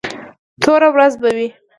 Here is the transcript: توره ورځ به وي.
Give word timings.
توره 0.61 0.89
ورځ 0.93 1.13
به 1.21 1.29
وي. 1.35 1.47